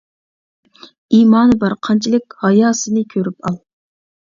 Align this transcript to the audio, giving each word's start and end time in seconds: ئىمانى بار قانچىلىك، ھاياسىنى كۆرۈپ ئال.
ئىمانى 1.17 1.59
بار 1.65 1.77
قانچىلىك، 1.89 2.39
ھاياسىنى 2.47 3.07
كۆرۈپ 3.15 3.41
ئال. 3.49 3.63